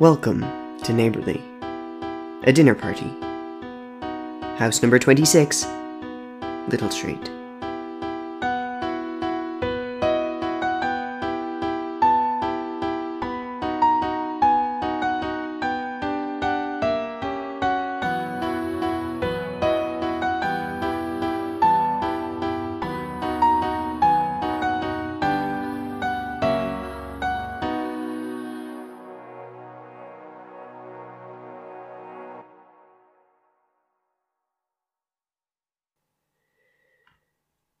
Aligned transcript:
Welcome 0.00 0.42
to 0.84 0.92
Neighborly, 0.92 1.42
a 2.44 2.52
dinner 2.52 2.76
party. 2.76 3.08
House 4.56 4.80
number 4.80 4.96
26, 4.96 5.66
Little 6.68 6.88
Street. 6.88 7.37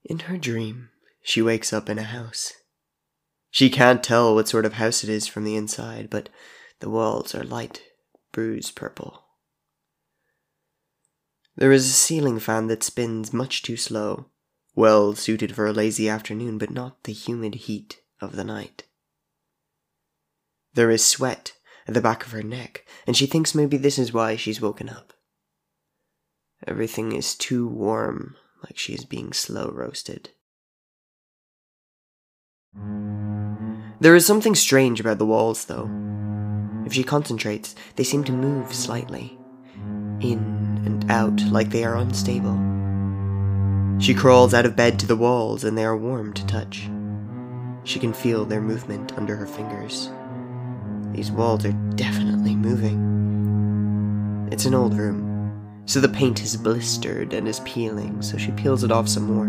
In 0.08 0.20
her 0.20 0.38
dream, 0.38 0.88
she 1.22 1.42
wakes 1.42 1.70
up 1.70 1.90
in 1.90 1.98
a 1.98 2.02
house. 2.02 2.54
She 3.50 3.68
can't 3.68 4.02
tell 4.02 4.34
what 4.34 4.48
sort 4.48 4.64
of 4.64 4.74
house 4.74 5.04
it 5.04 5.10
is 5.10 5.26
from 5.26 5.44
the 5.44 5.54
inside, 5.54 6.08
but 6.08 6.30
the 6.80 6.88
walls 6.88 7.34
are 7.34 7.44
light, 7.44 7.82
bruised 8.32 8.74
purple. 8.74 9.24
There 11.56 11.72
is 11.72 11.86
a 11.86 11.92
ceiling 11.92 12.38
fan 12.38 12.68
that 12.68 12.82
spins 12.82 13.34
much 13.34 13.62
too 13.62 13.76
slow, 13.76 14.30
well 14.74 15.14
suited 15.14 15.54
for 15.54 15.66
a 15.66 15.74
lazy 15.74 16.08
afternoon, 16.08 16.56
but 16.56 16.70
not 16.70 17.04
the 17.04 17.12
humid 17.12 17.54
heat 17.56 18.00
of 18.18 18.34
the 18.34 18.44
night. 18.44 18.84
There 20.72 20.90
is 20.90 21.04
sweat 21.04 21.52
at 21.86 21.92
the 21.92 22.00
back 22.00 22.24
of 22.24 22.32
her 22.32 22.42
neck, 22.42 22.86
and 23.06 23.14
she 23.14 23.26
thinks 23.26 23.54
maybe 23.54 23.76
this 23.76 23.98
is 23.98 24.14
why 24.14 24.36
she's 24.36 24.60
woken 24.60 24.88
up. 24.88 25.12
Everything 26.66 27.12
is 27.12 27.34
too 27.34 27.68
warm 27.68 28.36
like 28.62 28.78
she 28.78 28.94
is 28.94 29.04
being 29.04 29.32
slow 29.32 29.70
roasted. 29.70 30.30
There 34.00 34.14
is 34.14 34.24
something 34.24 34.54
strange 34.54 35.00
about 35.00 35.18
the 35.18 35.26
walls, 35.26 35.64
though. 35.64 35.90
If 36.86 36.92
she 36.92 37.02
concentrates, 37.02 37.74
they 37.96 38.04
seem 38.04 38.24
to 38.24 38.32
move 38.32 38.72
slightly, 38.72 39.38
in 40.20 40.82
and 40.86 41.10
out, 41.10 41.40
like 41.50 41.70
they 41.70 41.84
are 41.84 41.96
unstable. 41.96 42.56
She 44.00 44.14
crawls 44.14 44.54
out 44.54 44.66
of 44.66 44.76
bed 44.76 44.98
to 45.00 45.06
the 45.06 45.16
walls, 45.16 45.64
and 45.64 45.76
they 45.76 45.84
are 45.84 45.96
warm 45.96 46.32
to 46.34 46.46
touch. 46.46 46.88
She 47.84 47.98
can 47.98 48.12
feel 48.12 48.44
their 48.44 48.60
movement 48.60 49.16
under 49.18 49.34
her 49.34 49.46
fingers. 49.46 50.10
These 51.12 51.32
walls 51.32 51.64
are 51.64 51.72
definitely 51.96 52.54
moving. 52.54 54.48
It's 54.52 54.66
an 54.66 54.74
old 54.74 54.94
room, 54.94 55.27
so 55.88 56.00
the 56.00 56.08
paint 56.08 56.42
is 56.42 56.54
blistered 56.54 57.32
and 57.32 57.48
is 57.48 57.60
peeling, 57.60 58.20
so 58.20 58.36
she 58.36 58.52
peels 58.52 58.84
it 58.84 58.92
off 58.92 59.08
some 59.08 59.22
more. 59.22 59.48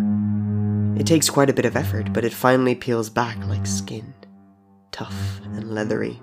It 0.98 1.06
takes 1.06 1.30
quite 1.30 1.50
a 1.50 1.54
bit 1.54 1.66
of 1.66 1.76
effort, 1.76 2.14
but 2.14 2.24
it 2.24 2.32
finally 2.32 2.76
peels 2.76 3.10
back 3.10 3.38
like 3.48 3.68
skin, 3.68 4.14
tough 4.90 5.42
and 5.44 5.76
leathery. 5.76 6.18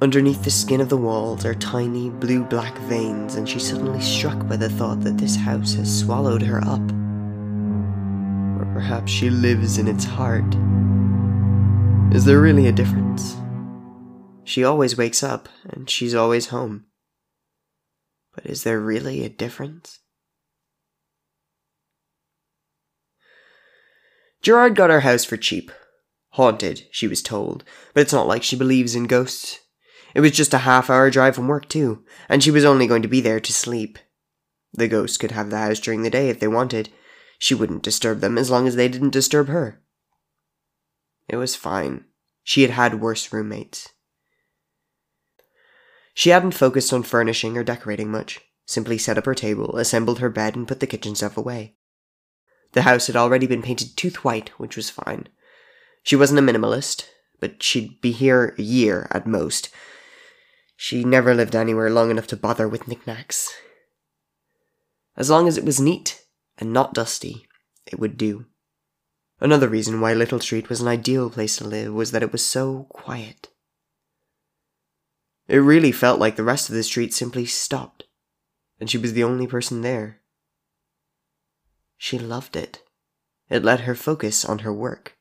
Underneath 0.00 0.42
the 0.42 0.50
skin 0.50 0.80
of 0.80 0.88
the 0.88 0.96
walls 0.96 1.44
are 1.44 1.54
tiny 1.54 2.08
blue 2.08 2.44
black 2.44 2.74
veins, 2.88 3.34
and 3.34 3.46
she's 3.46 3.68
suddenly 3.68 4.00
struck 4.00 4.48
by 4.48 4.56
the 4.56 4.70
thought 4.70 5.02
that 5.02 5.18
this 5.18 5.36
house 5.36 5.74
has 5.74 6.00
swallowed 6.00 6.40
her 6.40 6.64
up. 6.64 6.80
Or 8.58 8.72
perhaps 8.72 9.12
she 9.12 9.28
lives 9.28 9.76
in 9.76 9.86
its 9.86 10.04
heart. 10.04 10.56
Is 12.16 12.24
there 12.24 12.40
really 12.40 12.68
a 12.68 12.72
difference? 12.72 13.36
She 14.44 14.64
always 14.64 14.96
wakes 14.96 15.22
up, 15.22 15.50
and 15.62 15.90
she's 15.90 16.14
always 16.14 16.46
home. 16.46 16.86
But 18.34 18.46
is 18.46 18.62
there 18.62 18.80
really 18.80 19.24
a 19.24 19.28
difference? 19.28 20.00
Gerard 24.40 24.74
got 24.74 24.90
our 24.90 25.00
house 25.00 25.24
for 25.24 25.36
cheap. 25.36 25.70
Haunted, 26.30 26.86
she 26.90 27.06
was 27.06 27.22
told, 27.22 27.62
but 27.92 28.00
it's 28.00 28.12
not 28.12 28.26
like 28.26 28.42
she 28.42 28.56
believes 28.56 28.94
in 28.94 29.04
ghosts. 29.04 29.60
It 30.14 30.20
was 30.20 30.32
just 30.32 30.54
a 30.54 30.58
half 30.58 30.90
hour 30.90 31.10
drive 31.10 31.34
from 31.36 31.46
work, 31.46 31.68
too, 31.68 32.04
and 32.28 32.42
she 32.42 32.50
was 32.50 32.64
only 32.64 32.86
going 32.86 33.02
to 33.02 33.08
be 33.08 33.20
there 33.20 33.40
to 33.40 33.52
sleep. 33.52 33.98
The 34.72 34.88
ghosts 34.88 35.18
could 35.18 35.30
have 35.32 35.50
the 35.50 35.58
house 35.58 35.78
during 35.78 36.02
the 36.02 36.10
day 36.10 36.28
if 36.28 36.40
they 36.40 36.48
wanted. 36.48 36.88
She 37.38 37.54
wouldn't 37.54 37.82
disturb 37.82 38.20
them 38.20 38.38
as 38.38 38.50
long 38.50 38.66
as 38.66 38.76
they 38.76 38.88
didn't 38.88 39.10
disturb 39.10 39.48
her. 39.48 39.82
It 41.28 41.36
was 41.36 41.54
fine. 41.54 42.06
She 42.42 42.62
had 42.62 42.70
had 42.70 43.00
worse 43.00 43.32
roommates. 43.32 43.90
She 46.14 46.30
hadn't 46.30 46.52
focused 46.52 46.92
on 46.92 47.02
furnishing 47.02 47.56
or 47.56 47.64
decorating 47.64 48.10
much, 48.10 48.40
simply 48.66 48.98
set 48.98 49.18
up 49.18 49.26
her 49.26 49.34
table, 49.34 49.76
assembled 49.76 50.18
her 50.18 50.28
bed, 50.28 50.56
and 50.56 50.68
put 50.68 50.80
the 50.80 50.86
kitchen 50.86 51.14
stuff 51.14 51.36
away. 51.36 51.76
The 52.72 52.82
house 52.82 53.06
had 53.06 53.16
already 53.16 53.46
been 53.46 53.62
painted 53.62 53.96
tooth 53.96 54.24
white, 54.24 54.50
which 54.58 54.76
was 54.76 54.90
fine. 54.90 55.28
She 56.02 56.16
wasn't 56.16 56.40
a 56.40 56.42
minimalist, 56.42 57.06
but 57.40 57.62
she'd 57.62 58.00
be 58.00 58.12
here 58.12 58.54
a 58.58 58.62
year 58.62 59.08
at 59.10 59.26
most. 59.26 59.68
She 60.76 61.04
never 61.04 61.34
lived 61.34 61.54
anywhere 61.54 61.90
long 61.90 62.10
enough 62.10 62.26
to 62.28 62.36
bother 62.36 62.68
with 62.68 62.88
knickknacks. 62.88 63.52
As 65.16 65.30
long 65.30 65.46
as 65.46 65.58
it 65.58 65.64
was 65.64 65.80
neat 65.80 66.24
and 66.58 66.72
not 66.72 66.94
dusty, 66.94 67.46
it 67.86 67.98
would 67.98 68.16
do. 68.16 68.46
Another 69.40 69.68
reason 69.68 70.00
why 70.00 70.14
Little 70.14 70.40
Street 70.40 70.68
was 70.68 70.80
an 70.80 70.88
ideal 70.88 71.28
place 71.28 71.56
to 71.56 71.64
live 71.64 71.92
was 71.92 72.12
that 72.12 72.22
it 72.22 72.32
was 72.32 72.44
so 72.44 72.86
quiet. 72.90 73.48
It 75.48 75.58
really 75.58 75.92
felt 75.92 76.20
like 76.20 76.36
the 76.36 76.44
rest 76.44 76.68
of 76.68 76.74
the 76.74 76.82
street 76.82 77.12
simply 77.12 77.46
stopped, 77.46 78.04
and 78.78 78.88
she 78.88 78.98
was 78.98 79.12
the 79.12 79.24
only 79.24 79.46
person 79.46 79.80
there. 79.82 80.20
She 81.96 82.18
loved 82.18 82.56
it. 82.56 82.82
It 83.48 83.64
let 83.64 83.80
her 83.80 83.94
focus 83.94 84.44
on 84.44 84.60
her 84.60 84.72
work. 84.72 85.16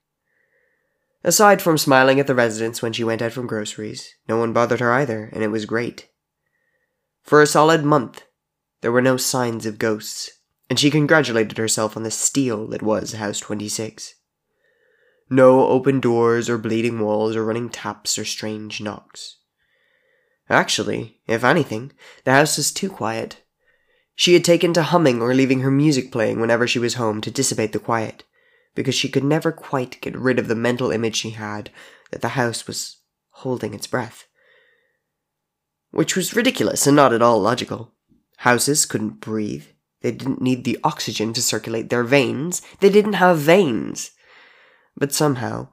Aside 1.24 1.62
from 1.62 1.78
smiling 1.78 2.20
at 2.20 2.28
the 2.28 2.34
residents 2.34 2.82
when 2.82 2.94
she 2.94 3.04
went 3.04 3.22
out 3.22 3.34
from 3.34 3.46
groceries, 3.46 4.16
no 4.28 4.38
one 4.38 4.54
bothered 4.54 4.80
her 4.80 4.92
either, 4.94 5.30
and 5.34 5.44
it 5.44 5.50
was 5.50 5.66
great. 5.66 6.10
For 7.22 7.42
a 7.42 7.48
solid 7.48 7.84
month, 7.84 8.24
there 8.82 8.92
were 8.92 9.02
no 9.02 9.18
signs 9.18 9.66
of 9.66 9.78
ghosts, 9.78 10.32
and 10.70 10.80
she 10.80 10.90
congratulated 10.90 11.58
herself 11.58 11.96
on 11.96 12.04
the 12.04 12.10
steel 12.10 12.68
that 12.70 12.82
was 12.82 13.14
House 13.14 13.40
26. 13.40 14.16
No 15.30 15.68
open 15.68 16.00
doors 16.00 16.50
or 16.50 16.58
bleeding 16.58 17.00
walls 17.00 17.36
or 17.36 17.46
running 17.46 17.70
taps 17.70 18.18
or 18.18 18.26
strange 18.26 18.82
knocks. 18.82 19.38
Actually, 20.52 21.18
if 21.28 21.46
anything, 21.46 21.94
the 22.26 22.34
house 22.34 22.58
was 22.58 22.74
too 22.74 22.90
quiet. 22.90 23.42
She 24.16 24.34
had 24.34 24.44
taken 24.44 24.74
to 24.74 24.84
humming 24.84 25.22
or 25.22 25.34
leaving 25.34 25.62
her 25.62 25.72
music 25.72 26.12
playing 26.12 26.42
whenever 26.42 26.68
she 26.68 26.78
was 26.78 26.96
home 26.96 27.22
to 27.22 27.32
dissipate 27.32 27.72
the 27.72 27.80
quiet, 27.80 28.26
because 28.76 28.94
she 28.94 29.08
could 29.08 29.24
never 29.24 29.54
quite 29.54 30.02
get 30.02 30.14
rid 30.14 30.40
of 30.40 30.50
the 30.50 30.56
mental 30.56 30.92
image 30.92 31.16
she 31.16 31.30
had 31.30 31.70
that 32.12 32.20
the 32.20 32.36
house 32.36 32.68
was 32.68 32.98
holding 33.30 33.74
its 33.74 33.88
breath. 33.88 34.28
Which 35.92 36.18
was 36.18 36.36
ridiculous 36.36 36.86
and 36.86 36.98
not 36.98 37.14
at 37.14 37.22
all 37.22 37.40
logical. 37.40 37.94
Houses 38.40 38.86
couldn't 38.86 39.22
breathe. 39.22 39.68
They 40.02 40.12
didn't 40.12 40.42
need 40.42 40.66
the 40.66 40.80
oxygen 40.84 41.32
to 41.32 41.42
circulate 41.42 41.90
their 41.90 42.04
veins. 42.04 42.62
They 42.82 42.90
didn't 42.90 43.14
have 43.14 43.38
veins. 43.38 44.12
But 44.98 45.14
somehow, 45.14 45.70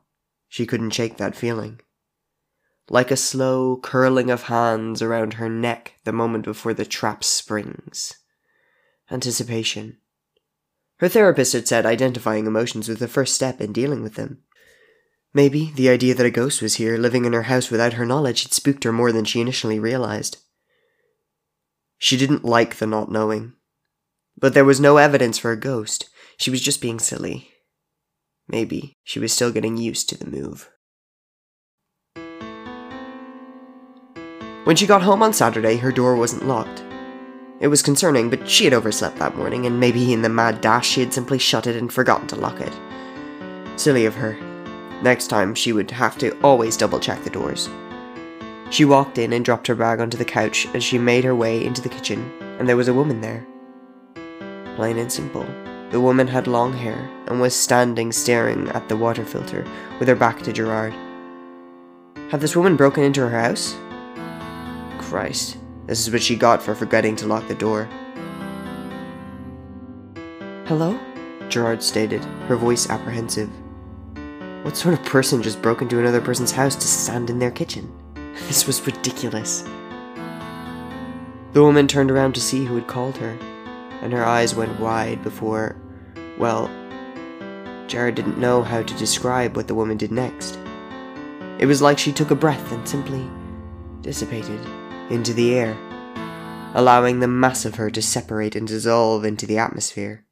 she 0.48 0.66
couldn't 0.66 0.90
shake 0.90 1.16
that 1.16 1.34
feeling 1.34 1.80
like 2.90 3.10
a 3.10 3.16
slow 3.16 3.76
curling 3.76 4.30
of 4.30 4.44
hands 4.44 5.02
around 5.02 5.34
her 5.34 5.48
neck 5.48 5.94
the 6.04 6.12
moment 6.12 6.44
before 6.44 6.74
the 6.74 6.84
trap 6.84 7.22
springs. 7.22 8.14
Anticipation. 9.10 9.98
Her 10.98 11.08
therapist 11.08 11.52
had 11.52 11.68
said 11.68 11.86
identifying 11.86 12.46
emotions 12.46 12.88
was 12.88 12.98
the 12.98 13.08
first 13.08 13.34
step 13.34 13.60
in 13.60 13.72
dealing 13.72 14.02
with 14.02 14.14
them. 14.14 14.42
Maybe 15.34 15.72
the 15.74 15.88
idea 15.88 16.14
that 16.14 16.26
a 16.26 16.30
ghost 16.30 16.62
was 16.62 16.76
here, 16.76 16.96
living 16.96 17.24
in 17.24 17.32
her 17.34 17.44
house 17.44 17.70
without 17.70 17.94
her 17.94 18.06
knowledge, 18.06 18.42
had 18.42 18.52
spooked 18.52 18.84
her 18.84 18.92
more 18.92 19.12
than 19.12 19.24
she 19.24 19.40
initially 19.40 19.78
realized. 19.78 20.38
She 21.98 22.16
didn't 22.16 22.44
like 22.44 22.76
the 22.76 22.86
not 22.86 23.10
knowing. 23.10 23.52
But 24.36 24.54
there 24.54 24.64
was 24.64 24.80
no 24.80 24.96
evidence 24.96 25.38
for 25.38 25.50
a 25.52 25.56
ghost. 25.56 26.08
She 26.38 26.50
was 26.50 26.60
just 26.60 26.80
being 26.80 26.98
silly. 26.98 27.50
Maybe 28.48 28.94
she 29.04 29.18
was 29.18 29.32
still 29.32 29.52
getting 29.52 29.76
used 29.76 30.08
to 30.08 30.16
the 30.16 30.30
move. 30.30 30.70
When 34.64 34.76
she 34.76 34.86
got 34.86 35.02
home 35.02 35.22
on 35.22 35.32
Saturday, 35.32 35.76
her 35.76 35.92
door 35.92 36.16
wasn't 36.16 36.46
locked. 36.46 36.82
It 37.60 37.68
was 37.68 37.82
concerning, 37.82 38.30
but 38.30 38.48
she 38.48 38.64
had 38.64 38.74
overslept 38.74 39.18
that 39.18 39.36
morning, 39.36 39.66
and 39.66 39.80
maybe 39.80 40.12
in 40.12 40.22
the 40.22 40.28
mad 40.28 40.60
dash 40.60 40.86
she 40.86 41.00
had 41.00 41.12
simply 41.12 41.38
shut 41.38 41.66
it 41.66 41.76
and 41.76 41.92
forgotten 41.92 42.28
to 42.28 42.36
lock 42.36 42.60
it. 42.60 42.72
Silly 43.76 44.04
of 44.06 44.14
her. 44.14 44.38
Next 45.02 45.28
time, 45.28 45.54
she 45.54 45.72
would 45.72 45.90
have 45.90 46.18
to 46.18 46.38
always 46.40 46.76
double 46.76 47.00
check 47.00 47.22
the 47.24 47.30
doors. 47.30 47.68
She 48.70 48.84
walked 48.84 49.18
in 49.18 49.32
and 49.32 49.44
dropped 49.44 49.66
her 49.66 49.74
bag 49.74 50.00
onto 50.00 50.18
the 50.18 50.24
couch 50.24 50.68
as 50.74 50.84
she 50.84 50.98
made 50.98 51.24
her 51.24 51.34
way 51.34 51.64
into 51.64 51.80
the 51.80 51.88
kitchen, 51.88 52.30
and 52.58 52.68
there 52.68 52.76
was 52.76 52.88
a 52.88 52.94
woman 52.94 53.20
there. 53.20 53.46
Plain 54.76 54.98
and 54.98 55.10
simple. 55.10 55.46
The 55.90 56.00
woman 56.00 56.26
had 56.26 56.46
long 56.46 56.74
hair 56.74 57.10
and 57.26 57.40
was 57.40 57.54
standing 57.54 58.12
staring 58.12 58.68
at 58.68 58.88
the 58.88 58.96
water 58.96 59.24
filter 59.24 59.66
with 59.98 60.08
her 60.08 60.14
back 60.14 60.42
to 60.42 60.52
Gerard. 60.52 60.92
Had 62.30 62.40
this 62.40 62.54
woman 62.54 62.76
broken 62.76 63.04
into 63.04 63.22
her 63.22 63.40
house? 63.40 63.74
Christ, 65.08 65.56
this 65.86 66.06
is 66.06 66.12
what 66.12 66.22
she 66.22 66.36
got 66.36 66.62
for 66.62 66.74
forgetting 66.74 67.16
to 67.16 67.26
lock 67.26 67.48
the 67.48 67.54
door. 67.54 67.88
Hello? 70.66 71.00
Gerard 71.48 71.82
stated, 71.82 72.22
her 72.46 72.56
voice 72.56 72.90
apprehensive. 72.90 73.48
What 74.64 74.76
sort 74.76 74.92
of 74.92 75.02
person 75.06 75.42
just 75.42 75.62
broke 75.62 75.80
into 75.80 75.98
another 75.98 76.20
person's 76.20 76.52
house 76.52 76.76
to 76.76 76.86
stand 76.86 77.30
in 77.30 77.38
their 77.38 77.50
kitchen? 77.50 77.90
This 78.48 78.66
was 78.66 78.86
ridiculous. 78.86 79.62
The 81.54 81.62
woman 81.62 81.88
turned 81.88 82.10
around 82.10 82.34
to 82.34 82.40
see 82.42 82.66
who 82.66 82.74
had 82.74 82.86
called 82.86 83.16
her, 83.16 83.36
and 84.02 84.12
her 84.12 84.26
eyes 84.26 84.54
went 84.54 84.78
wide 84.78 85.22
before, 85.22 85.80
well, 86.36 86.70
Jared 87.86 88.14
didn't 88.14 88.38
know 88.38 88.62
how 88.62 88.82
to 88.82 88.98
describe 88.98 89.56
what 89.56 89.68
the 89.68 89.74
woman 89.74 89.96
did 89.96 90.12
next. 90.12 90.58
It 91.58 91.64
was 91.64 91.80
like 91.80 91.98
she 91.98 92.12
took 92.12 92.30
a 92.30 92.34
breath 92.34 92.70
and 92.72 92.86
simply 92.86 93.26
dissipated 94.02 94.60
into 95.10 95.32
the 95.32 95.54
air, 95.54 95.76
allowing 96.74 97.20
the 97.20 97.28
mass 97.28 97.64
of 97.64 97.76
her 97.76 97.90
to 97.90 98.02
separate 98.02 98.54
and 98.54 98.68
dissolve 98.68 99.24
into 99.24 99.46
the 99.46 99.58
atmosphere. 99.58 100.26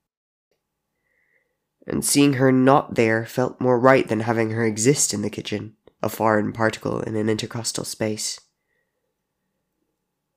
And 1.86 2.04
seeing 2.04 2.34
her 2.34 2.52
not 2.52 2.94
there 2.94 3.24
felt 3.24 3.60
more 3.60 3.78
right 3.78 4.06
than 4.06 4.20
having 4.20 4.50
her 4.50 4.64
exist 4.64 5.14
in 5.14 5.22
the 5.22 5.30
kitchen, 5.30 5.76
a 6.02 6.08
foreign 6.08 6.52
particle 6.52 7.00
in 7.00 7.16
an 7.16 7.28
intercostal 7.28 7.84
space. 7.84 8.40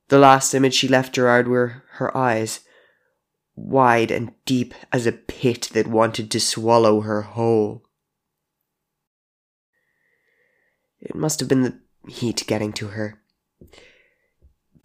The 0.07 0.19
last 0.19 0.53
image 0.53 0.73
she 0.73 0.87
left 0.87 1.13
Gerard 1.13 1.47
were 1.47 1.83
her 1.93 2.15
eyes, 2.15 2.61
wide 3.55 4.09
and 4.09 4.31
deep 4.45 4.73
as 4.91 5.05
a 5.05 5.11
pit 5.11 5.69
that 5.73 5.87
wanted 5.87 6.31
to 6.31 6.39
swallow 6.39 7.01
her 7.01 7.23
whole. 7.23 7.83
It 11.01 11.15
must 11.15 11.39
have 11.39 11.49
been 11.49 11.63
the 11.63 11.79
heat 12.07 12.43
getting 12.47 12.73
to 12.73 12.87
her. 12.87 13.19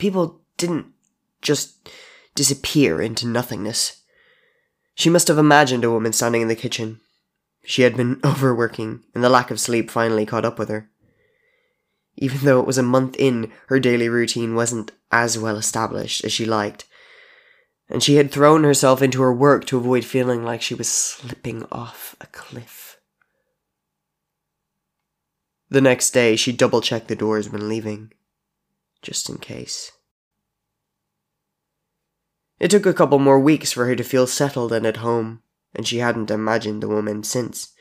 People 0.05 0.43
didn't 0.59 0.93
just 1.41 1.89
disappear 2.35 3.01
into 3.01 3.27
nothingness. 3.27 4.03
She 4.95 5.09
must 5.09 5.29
have 5.29 5.39
imagined 5.39 5.83
a 5.83 5.91
woman 5.91 6.13
standing 6.13 6.43
in 6.43 6.49
the 6.49 6.55
kitchen. 6.55 7.01
She 7.65 7.81
had 7.81 7.97
been 7.97 8.21
overworking, 8.25 9.03
and 9.15 9.25
the 9.25 9.31
lack 9.31 9.51
of 9.51 9.59
sleep 9.59 9.91
finally 9.91 10.27
caught 10.27 10.45
up 10.45 10.59
with 10.59 10.69
her. 10.69 10.91
Even 12.17 12.41
though 12.41 12.61
it 12.61 12.67
was 12.67 12.77
a 12.77 12.83
month 12.83 13.17
in, 13.19 13.51
her 13.69 13.81
daily 13.81 14.11
routine 14.11 14.55
wasn't 14.55 14.93
as 15.11 15.39
well 15.39 15.57
established 15.57 16.23
as 16.23 16.35
she 16.35 16.45
liked, 16.45 16.85
and 17.89 18.03
she 18.03 18.17
had 18.17 18.31
thrown 18.31 18.63
herself 18.63 19.01
into 19.01 19.23
her 19.23 19.33
work 19.33 19.65
to 19.69 19.79
avoid 19.79 20.05
feeling 20.05 20.45
like 20.45 20.61
she 20.61 20.75
was 20.75 20.87
slipping 20.87 21.65
off 21.73 22.15
a 22.21 22.27
cliff. 22.27 22.99
The 25.71 25.81
next 25.81 26.11
day, 26.11 26.37
she 26.37 26.53
double 26.53 26.83
checked 26.83 27.09
the 27.09 27.17
doors 27.17 27.49
when 27.49 27.71
leaving, 27.71 28.13
just 29.01 29.31
in 29.31 29.39
case. 29.39 29.93
It 32.61 32.71
took 32.71 32.87
a 32.87 32.95
couple 32.95 33.19
more 33.19 33.41
weeks 33.41 33.73
for 33.73 33.87
her 33.87 33.97
to 33.97 34.05
feel 34.05 34.27
settled 34.27 34.73
and 34.73 34.87
at 34.87 34.99
home, 34.99 35.43
and 35.75 35.87
she 35.87 35.99
hadn't 35.99 36.31
imagined 36.31 36.83
the 36.83 36.89
woman 36.89 37.25
since. 37.25 37.73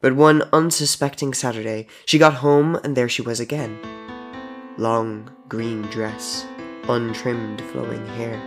But 0.00 0.14
one 0.14 0.42
unsuspecting 0.52 1.34
Saturday, 1.34 1.88
she 2.04 2.18
got 2.18 2.34
home 2.34 2.76
and 2.84 2.96
there 2.96 3.08
she 3.08 3.22
was 3.22 3.40
again. 3.40 3.78
Long, 4.78 5.30
green 5.48 5.82
dress, 5.82 6.46
untrimmed 6.88 7.60
flowing 7.72 8.06
hair, 8.08 8.40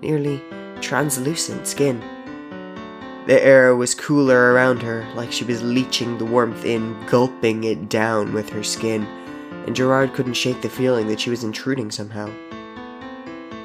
nearly 0.00 0.42
translucent 0.80 1.66
skin. 1.66 2.00
The 3.26 3.42
air 3.42 3.76
was 3.76 3.94
cooler 3.94 4.52
around 4.52 4.82
her, 4.82 5.06
like 5.14 5.32
she 5.32 5.44
was 5.44 5.62
leeching 5.62 6.18
the 6.18 6.24
warmth 6.24 6.64
in, 6.64 6.98
gulping 7.06 7.64
it 7.64 7.88
down 7.88 8.32
with 8.32 8.50
her 8.50 8.64
skin, 8.64 9.04
and 9.66 9.76
Gerard 9.76 10.14
couldn't 10.14 10.34
shake 10.34 10.60
the 10.62 10.68
feeling 10.68 11.06
that 11.08 11.20
she 11.20 11.30
was 11.30 11.44
intruding 11.44 11.90
somehow. 11.90 12.30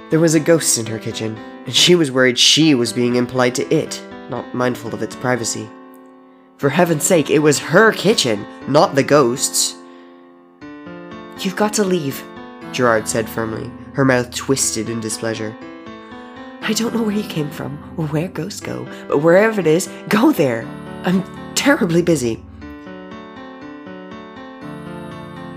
There 0.09 0.19
was 0.19 0.33
a 0.33 0.39
ghost 0.39 0.79
in 0.79 0.87
her 0.87 0.97
kitchen, 0.97 1.37
and 1.65 1.75
she 1.75 1.93
was 1.93 2.11
worried 2.11 2.39
she 2.39 2.73
was 2.73 2.91
being 2.91 3.15
impolite 3.15 3.53
to 3.55 3.71
it, 3.71 4.01
not 4.27 4.55
mindful 4.55 4.91
of 4.91 5.03
its 5.03 5.15
privacy. 5.15 5.69
For 6.57 6.69
heaven's 6.69 7.03
sake, 7.03 7.29
it 7.29 7.39
was 7.39 7.59
her 7.59 7.91
kitchen, 7.91 8.43
not 8.67 8.95
the 8.95 9.03
ghost's. 9.03 9.75
You've 11.39 11.55
got 11.55 11.73
to 11.73 11.83
leave, 11.83 12.23
Gerard 12.71 13.07
said 13.07 13.29
firmly, 13.29 13.69
her 13.93 14.03
mouth 14.03 14.33
twisted 14.33 14.89
in 14.89 14.99
displeasure. 14.99 15.55
I 16.61 16.73
don't 16.73 16.95
know 16.95 17.03
where 17.03 17.15
you 17.15 17.29
came 17.29 17.51
from 17.51 17.77
or 17.95 18.07
where 18.07 18.29
ghosts 18.29 18.61
go, 18.61 18.85
but 19.07 19.19
wherever 19.19 19.61
it 19.61 19.67
is, 19.67 19.89
go 20.09 20.31
there. 20.31 20.67
I'm 21.03 21.23
terribly 21.53 22.01
busy. 22.01 22.43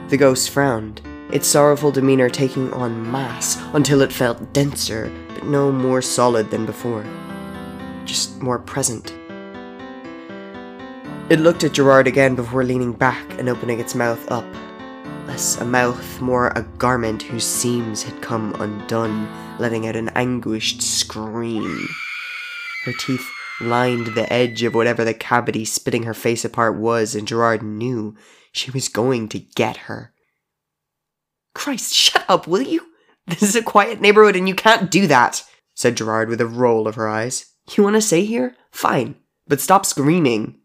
The 0.08 0.18
ghost 0.18 0.50
frowned, 0.50 1.00
its 1.32 1.48
sorrowful 1.48 1.90
demeanor 1.90 2.28
taking 2.28 2.72
on 2.74 3.10
mass 3.10 3.60
until 3.72 4.02
it 4.02 4.12
felt 4.12 4.52
denser, 4.52 5.10
but 5.28 5.44
no 5.44 5.72
more 5.72 6.02
solid 6.02 6.50
than 6.50 6.66
before. 6.66 7.04
Just 8.04 8.40
more 8.42 8.58
present. 8.58 9.14
It 11.30 11.40
looked 11.40 11.64
at 11.64 11.72
Gerard 11.72 12.06
again 12.06 12.34
before 12.34 12.64
leaning 12.64 12.92
back 12.92 13.38
and 13.38 13.48
opening 13.48 13.80
its 13.80 13.94
mouth 13.94 14.30
up. 14.30 14.44
Less 15.26 15.56
a 15.58 15.64
mouth, 15.64 16.20
more 16.20 16.48
a 16.48 16.62
garment 16.76 17.22
whose 17.22 17.46
seams 17.46 18.02
had 18.02 18.20
come 18.20 18.54
undone, 18.60 19.26
letting 19.58 19.86
out 19.86 19.96
an 19.96 20.10
anguished 20.10 20.82
scream. 20.82 21.88
Her 22.84 22.92
teeth 22.92 23.30
lined 23.60 24.08
the 24.08 24.30
edge 24.30 24.62
of 24.64 24.74
whatever 24.74 25.04
the 25.04 25.14
cavity 25.14 25.64
spitting 25.64 26.02
her 26.02 26.12
face 26.12 26.44
apart 26.44 26.76
was, 26.76 27.14
and 27.14 27.26
Gerard 27.26 27.62
knew 27.62 28.14
she 28.50 28.70
was 28.70 28.88
going 28.88 29.28
to 29.30 29.38
get 29.38 29.78
her. 29.88 30.11
Christ, 31.54 31.92
shut 31.94 32.24
up, 32.28 32.46
will 32.46 32.62
you? 32.62 32.86
This 33.26 33.42
is 33.42 33.56
a 33.56 33.62
quiet 33.62 34.00
neighborhood 34.00 34.36
and 34.36 34.48
you 34.48 34.54
can't 34.54 34.90
do 34.90 35.06
that, 35.06 35.44
said 35.74 35.96
Gerard 35.96 36.28
with 36.28 36.40
a 36.40 36.46
roll 36.46 36.88
of 36.88 36.96
her 36.96 37.08
eyes. 37.08 37.46
You 37.76 37.84
want 37.84 37.94
to 37.94 38.02
stay 38.02 38.24
here? 38.24 38.56
Fine, 38.70 39.14
but 39.46 39.60
stop 39.60 39.86
screaming. 39.86 40.58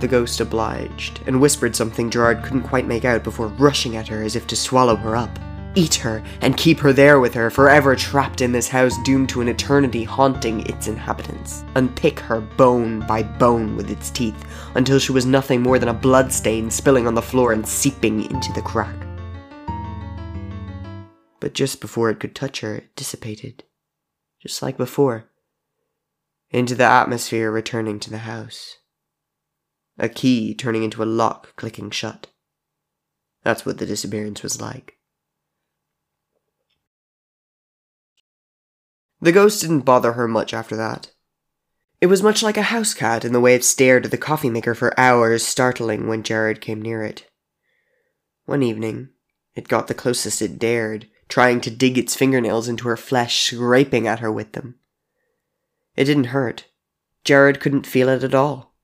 The 0.00 0.08
ghost 0.08 0.40
obliged, 0.40 1.20
and 1.26 1.40
whispered 1.40 1.76
something 1.76 2.10
Gerard 2.10 2.42
couldn't 2.42 2.64
quite 2.64 2.86
make 2.86 3.04
out 3.04 3.22
before 3.22 3.46
rushing 3.46 3.96
at 3.96 4.08
her 4.08 4.22
as 4.22 4.36
if 4.36 4.46
to 4.48 4.56
swallow 4.56 4.96
her 4.96 5.16
up. 5.16 5.38
Eat 5.74 5.94
her, 5.94 6.22
and 6.42 6.56
keep 6.56 6.78
her 6.80 6.92
there 6.92 7.18
with 7.18 7.32
her, 7.32 7.48
forever 7.48 7.96
trapped 7.96 8.42
in 8.42 8.52
this 8.52 8.68
house 8.68 8.94
doomed 9.04 9.28
to 9.30 9.40
an 9.40 9.48
eternity 9.48 10.04
haunting 10.04 10.66
its 10.66 10.88
inhabitants. 10.88 11.64
Unpick 11.76 12.18
her 12.18 12.40
bone 12.40 13.00
by 13.06 13.22
bone 13.22 13.76
with 13.76 13.90
its 13.90 14.10
teeth, 14.10 14.44
until 14.74 14.98
she 14.98 15.12
was 15.12 15.24
nothing 15.24 15.62
more 15.62 15.78
than 15.78 15.88
a 15.88 15.94
bloodstain 15.94 16.70
spilling 16.70 17.06
on 17.06 17.14
the 17.14 17.22
floor 17.22 17.52
and 17.52 17.66
seeping 17.66 18.28
into 18.30 18.52
the 18.52 18.60
crack. 18.60 19.11
But 21.42 21.54
just 21.54 21.80
before 21.80 22.08
it 22.08 22.20
could 22.20 22.36
touch 22.36 22.60
her, 22.60 22.76
it 22.76 22.94
dissipated. 22.94 23.64
Just 24.40 24.62
like 24.62 24.76
before. 24.76 25.24
Into 26.50 26.76
the 26.76 26.84
atmosphere 26.84 27.50
returning 27.50 27.98
to 27.98 28.10
the 28.10 28.18
house. 28.18 28.76
A 29.98 30.08
key 30.08 30.54
turning 30.54 30.84
into 30.84 31.02
a 31.02 31.04
lock 31.04 31.56
clicking 31.56 31.90
shut. 31.90 32.28
That's 33.42 33.66
what 33.66 33.78
the 33.78 33.86
disappearance 33.86 34.44
was 34.44 34.60
like. 34.60 34.98
The 39.20 39.32
ghost 39.32 39.62
didn't 39.62 39.80
bother 39.80 40.12
her 40.12 40.28
much 40.28 40.54
after 40.54 40.76
that. 40.76 41.10
It 42.00 42.06
was 42.06 42.22
much 42.22 42.44
like 42.44 42.56
a 42.56 42.70
house 42.70 42.94
cat 42.94 43.24
in 43.24 43.32
the 43.32 43.40
way 43.40 43.56
it 43.56 43.64
stared 43.64 44.04
at 44.04 44.12
the 44.12 44.16
coffee 44.16 44.48
maker 44.48 44.76
for 44.76 44.98
hours, 44.98 45.44
startling 45.44 46.06
when 46.06 46.22
Jared 46.22 46.60
came 46.60 46.80
near 46.80 47.02
it. 47.02 47.28
One 48.44 48.62
evening, 48.62 49.08
it 49.56 49.66
got 49.66 49.88
the 49.88 49.94
closest 49.94 50.40
it 50.40 50.60
dared, 50.60 51.08
trying 51.32 51.62
to 51.62 51.70
dig 51.70 51.96
its 51.96 52.14
fingernails 52.14 52.68
into 52.68 52.86
her 52.86 52.96
flesh, 52.96 53.40
scraping 53.40 54.06
at 54.06 54.20
her 54.20 54.30
with 54.30 54.52
them. 54.52 54.74
It 55.96 56.04
didn't 56.04 56.24
hurt. 56.24 56.66
Jared 57.24 57.58
couldn't 57.58 57.86
feel 57.86 58.10
it 58.10 58.22
at 58.22 58.34
all. 58.34 58.74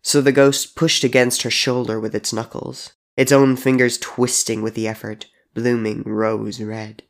So 0.00 0.22
the 0.22 0.32
ghost 0.32 0.74
pushed 0.74 1.04
against 1.04 1.42
her 1.42 1.50
shoulder 1.50 2.00
with 2.00 2.14
its 2.14 2.32
knuckles, 2.32 2.94
its 3.18 3.32
own 3.32 3.54
fingers 3.54 3.98
twisting 3.98 4.62
with 4.62 4.74
the 4.74 4.88
effort, 4.88 5.26
blooming 5.52 6.02
rose 6.06 6.58
red. 6.58 7.02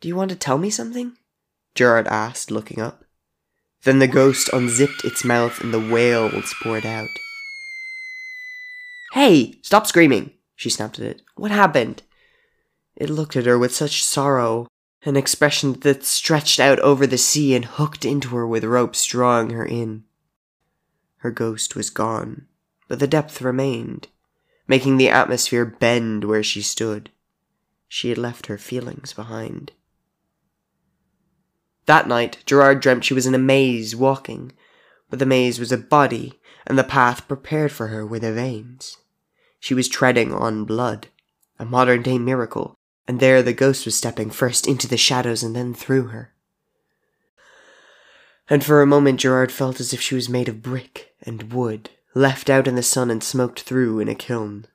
Do 0.00 0.08
you 0.08 0.16
want 0.16 0.30
to 0.30 0.36
tell 0.36 0.56
me 0.56 0.70
something? 0.70 1.18
Gerard 1.74 2.08
asked, 2.08 2.50
looking 2.50 2.80
up. 2.80 3.04
Then 3.84 3.98
the 3.98 4.08
ghost 4.08 4.48
unzipped 4.54 5.04
its 5.04 5.22
mouth 5.22 5.60
and 5.60 5.74
the 5.74 5.86
wails 5.86 6.54
poured 6.62 6.86
out. 6.86 7.10
Hey, 9.12 9.58
stop 9.60 9.86
screaming, 9.86 10.30
she 10.56 10.70
snapped 10.70 10.98
at 10.98 11.04
it. 11.04 11.20
What 11.36 11.50
happened? 11.50 12.04
It 12.96 13.10
looked 13.10 13.36
at 13.36 13.46
her 13.46 13.58
with 13.58 13.74
such 13.74 14.04
sorrow, 14.04 14.66
an 15.04 15.16
expression 15.16 15.72
that 15.80 16.04
stretched 16.04 16.60
out 16.60 16.78
over 16.80 17.06
the 17.06 17.18
sea 17.18 17.54
and 17.54 17.64
hooked 17.64 18.04
into 18.04 18.28
her 18.36 18.46
with 18.46 18.64
ropes 18.64 19.04
drawing 19.04 19.50
her 19.50 19.64
in. 19.64 20.04
Her 21.18 21.30
ghost 21.30 21.74
was 21.74 21.90
gone, 21.90 22.46
but 22.88 22.98
the 22.98 23.06
depth 23.06 23.40
remained, 23.40 24.08
making 24.66 24.96
the 24.96 25.08
atmosphere 25.08 25.64
bend 25.64 26.24
where 26.24 26.42
she 26.42 26.62
stood. 26.62 27.10
She 27.88 28.08
had 28.10 28.18
left 28.18 28.46
her 28.46 28.58
feelings 28.58 29.12
behind. 29.12 29.72
That 31.86 32.06
night, 32.06 32.38
Gerard 32.46 32.80
dreamt 32.80 33.04
she 33.04 33.14
was 33.14 33.26
in 33.26 33.34
a 33.34 33.38
maze 33.38 33.96
walking, 33.96 34.52
but 35.08 35.18
the 35.18 35.26
maze 35.26 35.58
was 35.58 35.72
a 35.72 35.78
body, 35.78 36.40
and 36.66 36.78
the 36.78 36.84
path 36.84 37.26
prepared 37.26 37.72
for 37.72 37.88
her 37.88 38.06
were 38.06 38.18
the 38.18 38.32
veins. 38.32 38.98
She 39.58 39.74
was 39.74 39.88
treading 39.88 40.32
on 40.32 40.64
blood, 40.64 41.08
a 41.58 41.64
modern 41.64 42.02
day 42.02 42.18
miracle, 42.18 42.78
and 43.10 43.18
there 43.18 43.42
the 43.42 43.52
ghost 43.52 43.86
was 43.86 43.96
stepping 43.96 44.30
first 44.30 44.68
into 44.68 44.86
the 44.86 44.96
shadows 44.96 45.42
and 45.42 45.56
then 45.56 45.74
through 45.74 46.06
her. 46.06 46.32
And 48.48 48.62
for 48.62 48.80
a 48.80 48.86
moment 48.86 49.18
Gerard 49.18 49.50
felt 49.50 49.80
as 49.80 49.92
if 49.92 50.00
she 50.00 50.14
was 50.14 50.28
made 50.28 50.48
of 50.48 50.62
brick 50.62 51.12
and 51.20 51.52
wood, 51.52 51.90
left 52.14 52.48
out 52.48 52.68
in 52.68 52.76
the 52.76 52.84
sun 52.84 53.10
and 53.10 53.20
smoked 53.20 53.62
through 53.62 53.98
in 53.98 54.06
a 54.06 54.14
kiln. 54.14 54.66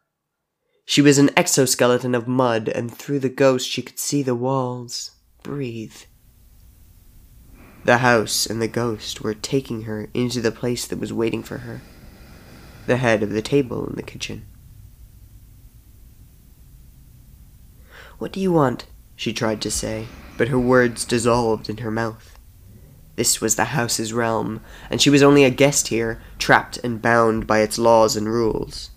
She 0.84 1.02
was 1.02 1.18
an 1.18 1.30
exoskeleton 1.38 2.14
of 2.14 2.28
mud, 2.28 2.68
and 2.68 2.94
through 2.94 3.20
the 3.20 3.30
ghost 3.30 3.70
she 3.70 3.82
could 3.82 4.00
see 4.00 4.22
the 4.22 4.36
walls 4.36 5.12
breathe. 5.42 5.96
The 7.86 8.00
house 8.00 8.46
and 8.46 8.62
the 8.62 8.68
ghost 8.68 9.22
were 9.22 9.34
taking 9.34 9.84
her 9.84 10.10
into 10.14 10.42
the 10.42 10.52
place 10.52 10.86
that 10.88 11.00
was 11.00 11.14
waiting 11.14 11.42
for 11.42 11.60
her 11.60 11.80
the 12.86 12.98
head 12.98 13.24
of 13.24 13.30
the 13.30 13.42
table 13.42 13.88
in 13.88 13.96
the 13.96 14.04
kitchen. 14.04 14.46
What 18.18 18.32
do 18.32 18.40
you 18.40 18.52
want? 18.52 18.86
she 19.16 19.34
tried 19.34 19.62
to 19.62 19.72
say, 19.72 20.08
but 20.38 20.50
her 20.50 20.60
words 20.60 21.06
dissolved 21.06 21.70
in 21.70 21.78
her 21.78 21.92
mouth. 21.92 22.38
This 23.16 23.40
was 23.40 23.56
the 23.56 23.66
house's 23.66 24.14
realm, 24.14 24.62
and 24.90 25.02
she 25.02 25.10
was 25.10 25.24
only 25.24 25.44
a 25.44 25.50
guest 25.50 25.88
here, 25.88 26.22
trapped 26.38 26.78
and 26.84 27.02
bound 27.02 27.48
by 27.48 27.60
its 27.60 27.78
laws 27.78 28.16
and 28.16 28.28
rules. 28.28 28.92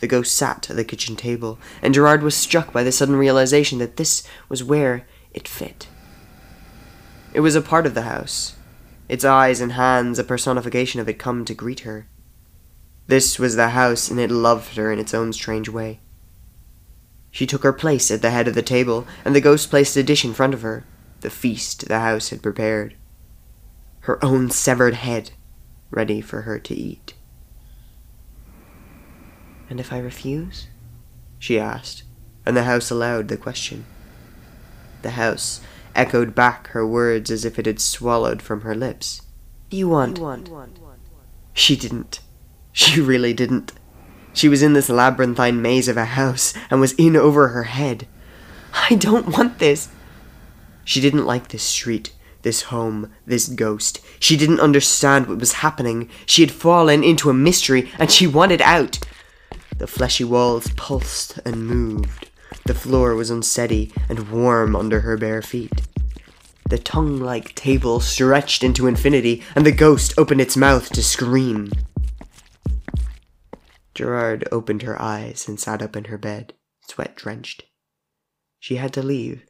The 0.00 0.06
ghost 0.06 0.34
sat 0.34 0.68
at 0.68 0.76
the 0.76 0.84
kitchen 0.84 1.16
table, 1.16 1.58
and 1.80 1.94
Gerard 1.94 2.22
was 2.22 2.34
struck 2.34 2.72
by 2.72 2.82
the 2.82 2.92
sudden 2.92 3.16
realization 3.16 3.78
that 3.78 3.96
this 3.96 4.26
was 4.48 4.64
where 4.64 5.06
it 5.32 5.48
fit. 5.48 5.88
It 7.32 7.40
was 7.40 7.54
a 7.54 7.62
part 7.62 7.86
of 7.86 7.94
the 7.94 8.02
house. 8.02 8.56
Its 9.08 9.24
eyes 9.24 9.60
and 9.60 9.72
hands, 9.72 10.18
a 10.18 10.24
personification 10.24 11.00
of 11.00 11.08
it, 11.08 11.18
come 11.18 11.44
to 11.44 11.54
greet 11.54 11.80
her. 11.80 12.08
This 13.06 13.38
was 13.38 13.56
the 13.56 13.70
house, 13.70 14.10
and 14.10 14.20
it 14.20 14.30
loved 14.30 14.76
her 14.76 14.92
in 14.92 14.98
its 14.98 15.14
own 15.14 15.32
strange 15.32 15.68
way. 15.68 16.00
She 17.32 17.46
took 17.46 17.62
her 17.62 17.72
place 17.72 18.10
at 18.10 18.20
the 18.20 18.30
head 18.30 18.46
of 18.46 18.54
the 18.54 18.62
table, 18.62 19.06
and 19.24 19.34
the 19.34 19.40
ghost 19.40 19.70
placed 19.70 19.96
a 19.96 20.02
dish 20.02 20.22
in 20.24 20.34
front 20.34 20.52
of 20.52 20.60
her, 20.60 20.84
the 21.22 21.30
feast 21.30 21.88
the 21.88 21.98
house 22.00 22.28
had 22.28 22.42
prepared. 22.42 22.94
Her 24.00 24.22
own 24.22 24.50
severed 24.50 24.94
head, 24.94 25.30
ready 25.90 26.20
for 26.20 26.42
her 26.42 26.58
to 26.58 26.74
eat. 26.74 27.14
And 29.70 29.80
if 29.80 29.92
I 29.92 29.98
refuse? 29.98 30.66
she 31.38 31.58
asked, 31.58 32.02
and 32.44 32.54
the 32.54 32.64
house 32.64 32.90
allowed 32.90 33.28
the 33.28 33.38
question. 33.38 33.86
The 35.00 35.12
house 35.12 35.62
echoed 35.94 36.34
back 36.34 36.68
her 36.68 36.86
words 36.86 37.30
as 37.30 37.46
if 37.46 37.58
it 37.58 37.64
had 37.64 37.80
swallowed 37.80 38.42
from 38.42 38.60
her 38.60 38.74
lips. 38.74 39.22
You 39.70 39.88
want? 39.88 40.18
You 40.18 40.24
want? 40.24 40.78
She 41.54 41.76
didn't. 41.76 42.20
She 42.72 43.00
really 43.00 43.32
didn't. 43.32 43.72
She 44.32 44.48
was 44.48 44.62
in 44.62 44.72
this 44.72 44.88
labyrinthine 44.88 45.60
maze 45.60 45.88
of 45.88 45.96
a 45.96 46.04
house 46.04 46.54
and 46.70 46.80
was 46.80 46.92
in 46.94 47.16
over 47.16 47.48
her 47.48 47.64
head. 47.64 48.06
I 48.88 48.94
don't 48.94 49.36
want 49.36 49.58
this. 49.58 49.88
She 50.84 51.00
didn't 51.00 51.26
like 51.26 51.48
this 51.48 51.62
street, 51.62 52.12
this 52.42 52.62
home, 52.62 53.12
this 53.26 53.48
ghost. 53.48 54.00
She 54.18 54.36
didn't 54.36 54.60
understand 54.60 55.26
what 55.26 55.38
was 55.38 55.54
happening. 55.54 56.08
She 56.26 56.42
had 56.42 56.50
fallen 56.50 57.04
into 57.04 57.30
a 57.30 57.34
mystery 57.34 57.90
and 57.98 58.10
she 58.10 58.26
wanted 58.26 58.62
out. 58.62 58.98
The 59.76 59.86
fleshy 59.86 60.24
walls 60.24 60.68
pulsed 60.76 61.38
and 61.44 61.66
moved. 61.66 62.30
The 62.64 62.74
floor 62.74 63.14
was 63.14 63.30
unsteady 63.30 63.92
and 64.08 64.30
warm 64.30 64.76
under 64.76 65.00
her 65.00 65.16
bare 65.16 65.42
feet. 65.42 65.72
The 66.68 66.78
tongue 66.78 67.18
like 67.18 67.54
table 67.54 68.00
stretched 68.00 68.62
into 68.64 68.86
infinity, 68.86 69.42
and 69.54 69.66
the 69.66 69.72
ghost 69.72 70.14
opened 70.16 70.40
its 70.40 70.56
mouth 70.56 70.88
to 70.90 71.02
scream. 71.02 71.70
Gerard 73.94 74.48
opened 74.50 74.82
her 74.82 75.00
eyes 75.00 75.46
and 75.48 75.60
sat 75.60 75.82
up 75.82 75.96
in 75.96 76.04
her 76.04 76.18
bed, 76.18 76.54
sweat 76.88 77.14
drenched. 77.14 77.64
She 78.58 78.76
had 78.76 78.92
to 78.94 79.02
leave. 79.02 79.44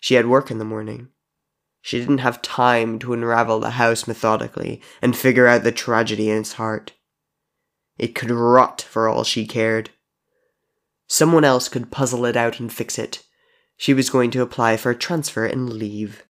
She 0.00 0.14
had 0.14 0.26
work 0.26 0.50
in 0.50 0.58
the 0.58 0.64
morning. 0.64 1.08
She 1.80 1.98
didn't 1.98 2.18
have 2.18 2.40
time 2.42 2.98
to 3.00 3.12
unravel 3.12 3.60
the 3.60 3.70
house 3.70 4.06
methodically 4.06 4.80
and 5.02 5.16
figure 5.16 5.46
out 5.46 5.64
the 5.64 5.72
tragedy 5.72 6.30
in 6.30 6.38
its 6.38 6.54
heart. 6.54 6.92
It 7.98 8.14
could 8.14 8.30
rot 8.30 8.80
for 8.82 9.08
all 9.08 9.24
she 9.24 9.46
cared. 9.46 9.90
Someone 11.06 11.44
else 11.44 11.68
could 11.68 11.90
puzzle 11.90 12.24
it 12.24 12.36
out 12.36 12.58
and 12.58 12.72
fix 12.72 12.98
it. 12.98 13.22
She 13.76 13.92
was 13.92 14.10
going 14.10 14.30
to 14.30 14.42
apply 14.42 14.76
for 14.76 14.90
a 14.90 14.96
transfer 14.96 15.44
and 15.44 15.72
leave. 15.72 16.24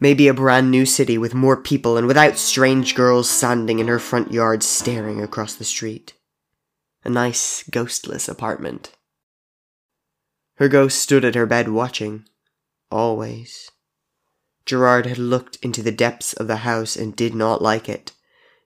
Maybe 0.00 0.28
a 0.28 0.34
brand 0.34 0.70
new 0.70 0.86
city 0.86 1.18
with 1.18 1.34
more 1.34 1.58
people 1.58 1.98
and 1.98 2.06
without 2.06 2.38
strange 2.38 2.94
girls 2.94 3.28
standing 3.28 3.78
in 3.80 3.88
her 3.88 3.98
front 3.98 4.32
yard 4.32 4.62
staring 4.62 5.22
across 5.22 5.54
the 5.54 5.64
street. 5.64 6.14
A 7.04 7.10
nice, 7.10 7.62
ghostless 7.64 8.26
apartment. 8.26 8.92
Her 10.56 10.68
ghost 10.68 10.98
stood 11.02 11.22
at 11.24 11.34
her 11.34 11.44
bed 11.44 11.68
watching. 11.68 12.24
Always. 12.90 13.70
Gerard 14.64 15.04
had 15.04 15.18
looked 15.18 15.56
into 15.56 15.82
the 15.82 15.92
depths 15.92 16.32
of 16.32 16.46
the 16.46 16.56
house 16.56 16.96
and 16.96 17.14
did 17.14 17.34
not 17.34 17.60
like 17.60 17.86
it. 17.86 18.12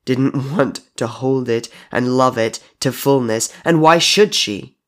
Didn't 0.04 0.52
want 0.52 0.82
to 0.96 1.08
hold 1.08 1.48
it 1.48 1.68
and 1.90 2.16
love 2.16 2.38
it 2.38 2.62
to 2.78 2.92
fullness, 2.92 3.52
and 3.64 3.82
why 3.82 3.98
should 3.98 4.36
she? 4.36 4.78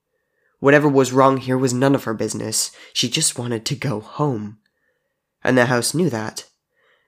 Whatever 0.61 0.88
was 0.88 1.12
wrong 1.12 1.38
here 1.38 1.59
was 1.59 1.75
none 1.75 1.95
of 1.97 2.05
her 2.05 2.15
business. 2.15 2.71
She 2.93 3.09
just 3.09 3.37
wanted 3.37 3.65
to 3.67 3.75
go 3.75 4.00
home 4.00 4.59
and 5.47 5.57
the 5.57 5.67
house 5.67 5.95
knew 5.95 6.11
that, 6.11 6.45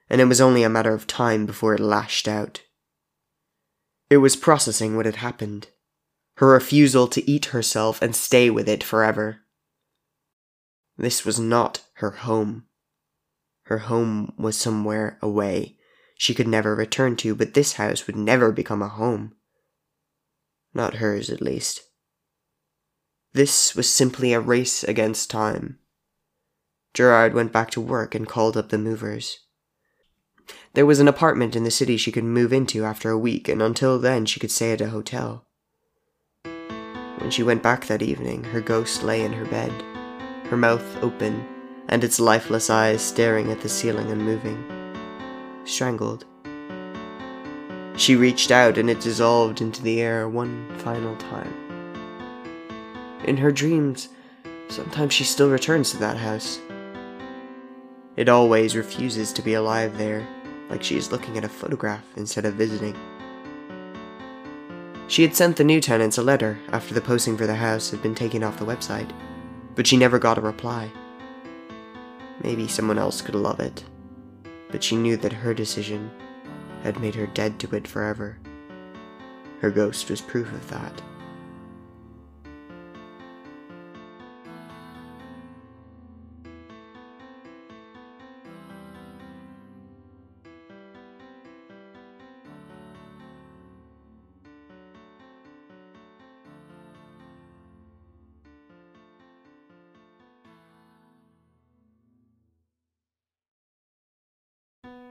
and 0.08 0.20
it 0.20 0.26
was 0.26 0.40
only 0.40 0.62
a 0.62 0.68
matter 0.68 0.94
of 0.94 1.06
time 1.06 1.44
before 1.44 1.74
it 1.74 1.80
lashed 1.80 2.28
out. 2.28 2.62
It 4.08 4.18
was 4.18 4.36
processing 4.36 4.96
what 4.96 5.06
had 5.06 5.16
happened, 5.16 5.68
her 6.36 6.48
refusal 6.48 7.08
to 7.08 7.30
eat 7.30 7.46
herself 7.46 8.00
and 8.00 8.14
stay 8.14 8.48
with 8.48 8.68
it 8.68 8.84
forever. 8.84 9.40
This 10.96 11.24
was 11.24 11.38
not 11.38 11.82
her 11.94 12.12
home. 12.12 12.66
Her 13.64 13.78
home 13.78 14.32
was 14.38 14.56
somewhere 14.56 15.18
away 15.20 15.76
she 16.16 16.34
could 16.34 16.48
never 16.48 16.74
return 16.74 17.16
to, 17.16 17.34
but 17.34 17.54
this 17.54 17.74
house 17.74 18.06
would 18.06 18.16
never 18.16 18.50
become 18.50 18.82
a 18.82 18.88
home. 18.88 19.34
Not 20.74 20.94
hers, 20.94 21.30
at 21.30 21.40
least. 21.40 21.80
This 23.32 23.74
was 23.74 23.88
simply 23.88 24.32
a 24.32 24.40
race 24.40 24.82
against 24.82 25.30
time. 25.30 25.78
Gerard 26.94 27.34
went 27.34 27.52
back 27.52 27.70
to 27.72 27.80
work 27.80 28.14
and 28.14 28.28
called 28.28 28.56
up 28.56 28.70
the 28.70 28.78
movers. 28.78 29.38
There 30.74 30.86
was 30.86 31.00
an 31.00 31.08
apartment 31.08 31.54
in 31.54 31.64
the 31.64 31.70
city 31.70 31.96
she 31.96 32.12
could 32.12 32.24
move 32.24 32.52
into 32.52 32.84
after 32.84 33.10
a 33.10 33.18
week, 33.18 33.48
and 33.48 33.62
until 33.62 33.98
then 33.98 34.26
she 34.26 34.40
could 34.40 34.50
stay 34.50 34.72
at 34.72 34.80
a 34.80 34.90
hotel. 34.90 35.46
When 36.44 37.30
she 37.30 37.42
went 37.42 37.62
back 37.62 37.86
that 37.86 38.02
evening, 38.02 38.44
her 38.44 38.60
ghost 38.60 39.02
lay 39.02 39.24
in 39.24 39.32
her 39.32 39.44
bed, 39.44 39.72
her 40.46 40.56
mouth 40.56 41.02
open, 41.02 41.46
and 41.88 42.04
its 42.04 42.20
lifeless 42.20 42.70
eyes 42.70 43.02
staring 43.02 43.50
at 43.50 43.60
the 43.60 43.68
ceiling 43.68 44.10
and 44.10 44.24
moving. 44.24 44.62
Strangled. 45.64 46.24
She 47.96 48.14
reached 48.14 48.50
out 48.50 48.78
and 48.78 48.88
it 48.88 49.00
dissolved 49.00 49.60
into 49.60 49.82
the 49.82 50.00
air 50.00 50.28
one 50.28 50.68
final 50.78 51.16
time. 51.16 51.52
In 53.24 53.36
her 53.36 53.50
dreams, 53.50 54.08
sometimes 54.68 55.12
she 55.12 55.24
still 55.24 55.50
returns 55.50 55.90
to 55.90 55.96
that 55.98 56.16
house. 56.16 56.60
It 58.18 58.28
always 58.28 58.74
refuses 58.74 59.32
to 59.32 59.42
be 59.42 59.54
alive 59.54 59.96
there, 59.96 60.26
like 60.68 60.82
she 60.82 60.96
is 60.96 61.12
looking 61.12 61.38
at 61.38 61.44
a 61.44 61.48
photograph 61.48 62.04
instead 62.16 62.44
of 62.46 62.54
visiting. 62.54 62.96
She 65.06 65.22
had 65.22 65.36
sent 65.36 65.56
the 65.56 65.62
new 65.62 65.80
tenants 65.80 66.18
a 66.18 66.22
letter 66.24 66.58
after 66.72 66.94
the 66.94 67.00
posting 67.00 67.36
for 67.36 67.46
the 67.46 67.54
house 67.54 67.92
had 67.92 68.02
been 68.02 68.16
taken 68.16 68.42
off 68.42 68.58
the 68.58 68.64
website, 68.64 69.08
but 69.76 69.86
she 69.86 69.96
never 69.96 70.18
got 70.18 70.36
a 70.36 70.40
reply. 70.40 70.90
Maybe 72.42 72.66
someone 72.66 72.98
else 72.98 73.22
could 73.22 73.36
love 73.36 73.60
it, 73.60 73.84
but 74.72 74.82
she 74.82 74.96
knew 74.96 75.16
that 75.18 75.32
her 75.32 75.54
decision 75.54 76.10
had 76.82 76.98
made 76.98 77.14
her 77.14 77.28
dead 77.28 77.60
to 77.60 77.76
it 77.76 77.86
forever. 77.86 78.40
Her 79.60 79.70
ghost 79.70 80.10
was 80.10 80.20
proof 80.20 80.52
of 80.52 80.68
that. 80.70 81.00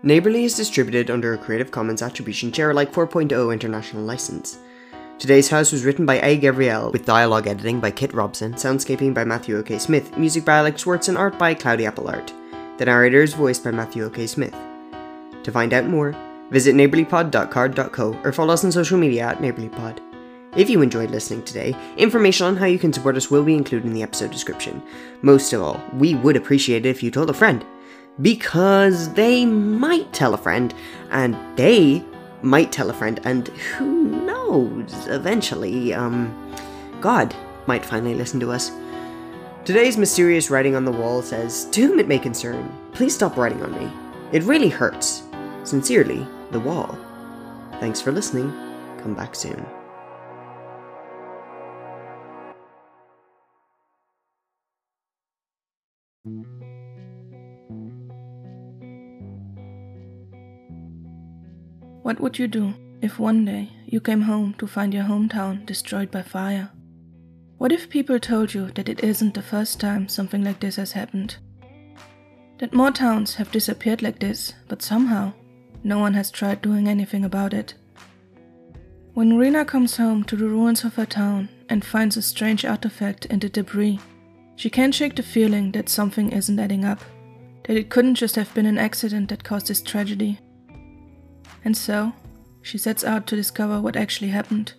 Neighborly 0.04 0.44
is 0.44 0.56
distributed 0.56 1.10
under 1.10 1.34
a 1.34 1.38
Creative 1.40 1.72
Commons 1.72 2.04
Attribution 2.04 2.52
Share 2.52 2.70
Alike 2.70 2.94
4.0 2.94 3.52
international 3.52 4.04
license. 4.04 4.60
Today's 5.18 5.50
house 5.50 5.72
was 5.72 5.84
written 5.84 6.06
by 6.06 6.22
A. 6.22 6.38
Gabriel, 6.38 6.92
with 6.92 7.04
dialogue 7.04 7.48
editing 7.48 7.80
by 7.80 7.90
Kit 7.90 8.14
Robson, 8.14 8.54
soundscaping 8.54 9.16
by 9.16 9.24
Matthew 9.24 9.58
O.K. 9.58 9.80
Smith, 9.80 10.16
music 10.16 10.46
by 10.46 10.58
Alex 10.58 10.84
Schwartz, 10.84 11.08
and 11.08 11.18
art 11.18 11.40
by 11.40 11.56
Cloudy 11.56 11.88
Apple 11.88 12.08
Art. 12.08 12.32
The 12.78 12.86
narrator 12.86 13.24
is 13.24 13.34
voiced 13.34 13.64
by 13.64 13.72
Matthew 13.72 14.06
O.K. 14.06 14.28
Smith. 14.28 14.56
To 15.42 15.52
find 15.52 15.74
out 15.74 15.88
more, 15.88 16.16
visit 16.52 16.76
neighborlypod.carrd.co 16.76 18.20
or 18.24 18.32
follow 18.32 18.54
us 18.54 18.64
on 18.64 18.72
social 18.72 19.00
media 19.00 19.26
at 19.26 19.40
neighborlypod. 19.40 20.00
If 20.56 20.70
you 20.70 20.84
enjoyed 20.84 21.10
listening 21.10 21.44
today, 21.44 21.76
information 21.98 22.46
on 22.46 22.56
how 22.56 22.68
you 22.68 22.78
can 22.78 22.94
support 22.94 23.18
us 23.18 23.32
will 23.32 23.44
be 23.44 23.56
included 23.56 23.88
in 23.88 23.94
the 23.94 24.04
episode 24.04 24.30
description. 24.30 24.84
Most 25.24 25.54
of 25.54 25.64
all, 25.64 25.82
we 25.94 26.14
would 26.14 26.36
appreciate 26.36 26.86
it 26.86 26.90
if 26.90 27.02
you 27.02 27.10
told 27.10 27.32
a 27.32 27.34
friend. 27.34 27.66
Because 28.22 29.14
they 29.14 29.46
might 29.46 30.12
tell 30.14 30.34
a 30.34 30.38
friend, 30.38 30.74
and 31.12 31.38
they 31.58 32.04
might 32.42 32.72
tell 32.72 32.90
a 32.90 32.94
friend, 32.94 33.20
and 33.24 33.48
who 33.48 34.06
knows, 34.26 35.08
eventually, 35.08 35.94
um, 35.94 36.34
God 37.00 37.36
might 37.68 37.86
finally 37.86 38.16
listen 38.16 38.40
to 38.40 38.52
us. 38.52 38.72
Today's 39.66 39.98
mysterious 39.98 40.50
writing 40.50 40.76
on 40.76 40.86
the 40.86 40.92
wall 40.92 41.22
says, 41.22 41.66
To 41.72 41.82
whom 41.82 42.00
it 42.00 42.08
may 42.08 42.20
concern, 42.20 42.72
please 42.94 43.14
stop 43.14 43.38
writing 43.38 43.62
on 43.62 43.72
me. 43.74 43.92
It 44.32 44.44
really 44.44 44.70
hurts. 44.70 45.24
Sincerely, 45.64 46.26
The 46.52 46.60
Wall. 46.60 46.98
Thanks 47.80 48.02
for 48.02 48.12
listening. 48.12 48.52
Come 49.00 49.14
back 49.14 49.36
soon. 49.36 49.66
What 62.08 62.22
would 62.22 62.40
you 62.40 62.48
do 62.48 62.74
if 63.02 63.20
one 63.20 63.44
day 63.44 63.70
you 63.86 64.00
came 64.00 64.22
home 64.22 64.54
to 64.60 64.66
find 64.66 64.94
your 64.94 65.04
hometown 65.04 65.66
destroyed 65.66 66.10
by 66.10 66.22
fire? 66.22 66.70
What 67.58 67.74
if 67.74 67.90
people 67.90 68.18
told 68.18 68.54
you 68.54 68.72
that 68.76 68.88
it 68.88 69.04
isn't 69.04 69.34
the 69.34 69.42
first 69.42 69.78
time 69.82 70.08
something 70.08 70.42
like 70.42 70.62
this 70.62 70.78
has 70.78 70.94
happened? 70.94 71.36
That 72.60 72.74
more 72.74 72.92
towns 72.92 73.36
have 73.36 73.52
disappeared 73.52 74.02
like 74.02 74.20
this, 74.20 74.54
but 74.70 74.82
somehow 74.82 75.34
no 75.84 76.00
one 76.00 76.14
has 76.14 76.32
tried 76.32 76.62
doing 76.62 76.88
anything 76.88 77.26
about 77.26 77.54
it. 77.54 77.74
When 79.14 79.38
Rena 79.38 79.66
comes 79.66 79.98
home 79.98 80.24
to 80.28 80.38
the 80.38 80.48
ruins 80.48 80.86
of 80.86 80.96
her 80.96 81.06
town 81.06 81.50
and 81.68 81.84
finds 81.84 82.16
a 82.16 82.22
strange 82.22 82.64
artifact 82.64 83.26
in 83.26 83.40
the 83.40 83.50
debris, 83.50 84.00
she 84.56 84.70
can't 84.70 84.96
shake 84.96 85.18
the 85.18 85.24
feeling 85.24 85.74
that 85.74 85.90
something 85.90 86.32
isn't 86.32 86.58
adding 86.58 86.86
up, 86.86 87.04
that 87.66 87.76
it 87.76 87.90
couldn't 87.90 88.16
just 88.16 88.38
have 88.38 88.54
been 88.54 88.66
an 88.66 88.78
accident 88.78 89.28
that 89.28 89.44
caused 89.44 89.68
this 89.68 89.82
tragedy. 89.82 90.40
And 91.68 91.76
so, 91.76 92.14
she 92.62 92.78
sets 92.78 93.04
out 93.04 93.28
to 93.28 93.36
discover 93.36 93.82
what 93.82 93.98
actually 93.98 94.30
happened, 94.30 94.74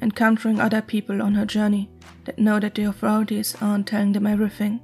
encountering 0.00 0.58
other 0.58 0.80
people 0.80 1.20
on 1.20 1.34
her 1.34 1.44
journey 1.44 1.90
that 2.24 2.38
know 2.38 2.58
that 2.60 2.76
the 2.76 2.84
authorities 2.84 3.54
aren't 3.60 3.88
telling 3.88 4.12
them 4.12 4.26
everything. 4.26 4.80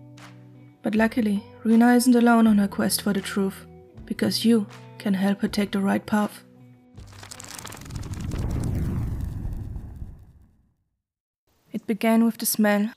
But 0.82 0.94
luckily, 0.94 1.42
Rena 1.64 1.94
isn't 1.94 2.14
alone 2.14 2.46
on 2.46 2.58
her 2.58 2.68
quest 2.68 3.00
for 3.00 3.14
the 3.14 3.22
truth, 3.22 3.64
because 4.04 4.44
you 4.44 4.66
can 4.98 5.14
help 5.14 5.40
her 5.40 5.48
take 5.48 5.70
the 5.70 5.80
right 5.80 6.04
path. 6.04 6.44
It 11.72 11.86
began 11.86 12.26
with 12.26 12.36
the 12.36 12.44
smell. 12.44 12.90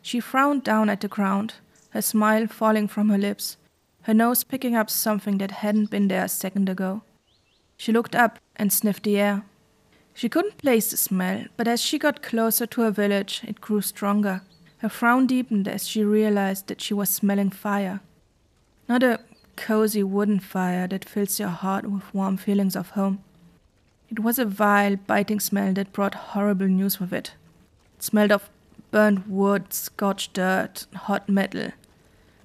She 0.00 0.20
frowned 0.20 0.64
down 0.64 0.88
at 0.88 1.02
the 1.02 1.08
ground, 1.08 1.56
her 1.90 2.00
smile 2.00 2.46
falling 2.46 2.88
from 2.88 3.10
her 3.10 3.18
lips, 3.18 3.58
her 4.04 4.14
nose 4.14 4.42
picking 4.42 4.74
up 4.74 4.88
something 4.88 5.36
that 5.36 5.50
hadn't 5.50 5.90
been 5.90 6.08
there 6.08 6.24
a 6.24 6.30
second 6.30 6.70
ago. 6.70 7.02
She 7.78 7.92
looked 7.92 8.16
up 8.16 8.40
and 8.56 8.72
sniffed 8.72 9.04
the 9.04 9.18
air. 9.18 9.44
She 10.12 10.28
couldn't 10.28 10.58
place 10.58 10.90
the 10.90 10.96
smell, 10.96 11.44
but 11.56 11.68
as 11.68 11.80
she 11.80 11.96
got 11.96 12.22
closer 12.22 12.66
to 12.66 12.80
her 12.82 12.90
village, 12.90 13.42
it 13.46 13.60
grew 13.60 13.80
stronger. 13.80 14.42
Her 14.78 14.88
frown 14.88 15.28
deepened 15.28 15.68
as 15.68 15.86
she 15.86 16.02
realized 16.02 16.66
that 16.66 16.80
she 16.80 16.92
was 16.92 17.08
smelling 17.08 17.50
fire. 17.50 18.00
Not 18.88 19.04
a 19.04 19.20
cozy 19.54 20.02
wooden 20.02 20.40
fire 20.40 20.88
that 20.88 21.08
fills 21.08 21.38
your 21.38 21.50
heart 21.50 21.86
with 21.88 22.12
warm 22.12 22.36
feelings 22.36 22.74
of 22.74 22.90
home. 22.90 23.22
It 24.10 24.18
was 24.18 24.40
a 24.40 24.44
vile, 24.44 24.96
biting 24.96 25.38
smell 25.38 25.72
that 25.74 25.92
brought 25.92 26.14
horrible 26.14 26.66
news 26.66 26.98
with 26.98 27.12
it. 27.12 27.34
It 27.96 28.02
smelled 28.02 28.32
of 28.32 28.50
burnt 28.90 29.28
wood, 29.28 29.72
scorched 29.72 30.32
dirt, 30.32 30.86
hot 30.94 31.28
metal. 31.28 31.70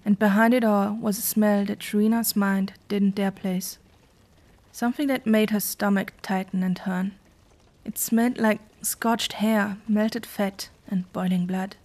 And 0.05 0.19
behind 0.19 0.53
it 0.53 0.63
all 0.63 0.93
was 0.93 1.17
a 1.17 1.21
smell 1.21 1.65
that 1.65 1.79
Sharina's 1.79 2.35
mind 2.35 2.73
didn't 2.87 3.15
dare 3.15 3.31
place. 3.31 3.79
Something 4.75 5.05
that 5.09 5.27
made 5.27 5.51
her 5.51 5.59
stomach 5.59 6.13
tighten 6.23 6.63
and 6.63 6.75
turn. 6.75 7.13
It 7.85 7.95
smelled 7.95 8.39
like 8.39 8.59
scorched 8.81 9.33
hair, 9.33 9.77
melted 9.87 10.25
fat, 10.25 10.69
and 10.87 11.13
boiling 11.13 11.45
blood. 11.45 11.75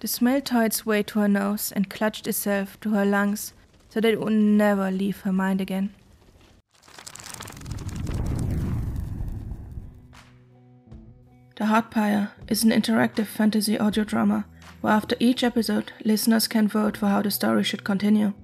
The 0.00 0.08
smell 0.08 0.42
tore 0.42 0.64
its 0.64 0.84
way 0.84 1.02
to 1.04 1.20
her 1.20 1.26
nose 1.26 1.72
and 1.72 1.88
clutched 1.88 2.26
itself 2.26 2.78
to 2.82 2.90
her 2.90 3.06
lungs 3.06 3.54
so 3.88 4.02
that 4.02 4.12
it 4.12 4.20
would 4.20 4.34
never 4.34 4.90
leave 4.90 5.22
her 5.22 5.32
mind 5.32 5.62
again. 5.62 5.94
The 11.56 11.64
Heartpire 11.64 12.32
is 12.46 12.62
an 12.62 12.72
interactive 12.72 13.26
fantasy 13.26 13.78
audio 13.78 14.04
drama 14.04 14.44
where 14.82 14.92
after 14.92 15.16
each 15.18 15.42
episode, 15.42 15.92
listeners 16.04 16.46
can 16.46 16.68
vote 16.68 16.98
for 16.98 17.06
how 17.06 17.22
the 17.22 17.30
story 17.30 17.64
should 17.64 17.84
continue. 17.84 18.34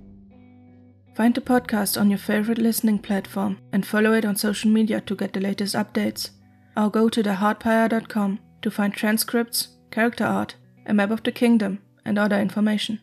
Find 1.14 1.32
the 1.32 1.40
podcast 1.40 2.00
on 2.00 2.10
your 2.10 2.18
favorite 2.18 2.58
listening 2.58 2.98
platform 2.98 3.58
and 3.72 3.86
follow 3.86 4.12
it 4.14 4.24
on 4.24 4.34
social 4.34 4.70
media 4.70 5.00
to 5.02 5.14
get 5.14 5.32
the 5.32 5.40
latest 5.40 5.76
updates. 5.76 6.30
Or 6.76 6.90
go 6.90 7.08
to 7.08 7.22
theheartpire.com 7.22 8.40
to 8.62 8.70
find 8.70 8.92
transcripts, 8.92 9.68
character 9.92 10.24
art, 10.24 10.56
a 10.86 10.92
map 10.92 11.12
of 11.12 11.22
the 11.22 11.30
kingdom, 11.30 11.80
and 12.04 12.18
other 12.18 12.40
information. 12.40 12.98